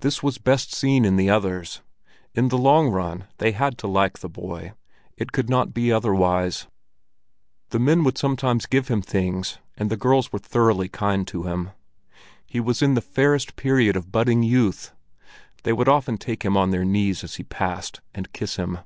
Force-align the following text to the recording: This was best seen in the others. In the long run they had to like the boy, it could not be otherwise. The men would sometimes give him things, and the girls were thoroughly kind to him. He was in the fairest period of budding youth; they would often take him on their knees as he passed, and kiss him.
This 0.00 0.22
was 0.22 0.38
best 0.38 0.74
seen 0.74 1.04
in 1.04 1.16
the 1.16 1.28
others. 1.28 1.82
In 2.32 2.48
the 2.48 2.56
long 2.56 2.88
run 2.88 3.26
they 3.36 3.52
had 3.52 3.76
to 3.76 3.86
like 3.86 4.20
the 4.20 4.28
boy, 4.30 4.72
it 5.18 5.30
could 5.30 5.50
not 5.50 5.74
be 5.74 5.92
otherwise. 5.92 6.68
The 7.68 7.78
men 7.78 8.02
would 8.02 8.16
sometimes 8.16 8.64
give 8.64 8.88
him 8.88 9.02
things, 9.02 9.58
and 9.76 9.90
the 9.90 9.96
girls 9.98 10.32
were 10.32 10.38
thoroughly 10.38 10.88
kind 10.88 11.28
to 11.28 11.42
him. 11.42 11.72
He 12.46 12.60
was 12.60 12.80
in 12.80 12.94
the 12.94 13.02
fairest 13.02 13.54
period 13.56 13.94
of 13.94 14.10
budding 14.10 14.42
youth; 14.42 14.94
they 15.64 15.74
would 15.74 15.84
often 15.86 16.16
take 16.16 16.46
him 16.46 16.56
on 16.56 16.70
their 16.70 16.86
knees 16.86 17.22
as 17.22 17.34
he 17.34 17.42
passed, 17.44 18.00
and 18.14 18.32
kiss 18.32 18.56
him. 18.56 18.78